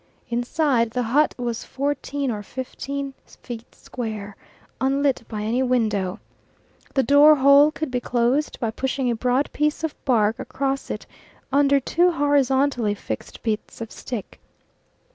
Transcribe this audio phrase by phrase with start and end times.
[0.31, 4.35] Inside, the hut was fourteen or fifteen feet square,
[4.81, 6.19] unlit by any window.
[6.95, 11.05] The door hole could be closed by pushing a broad piece of bark across it
[11.51, 14.39] under two horizontally fixed bits of stick.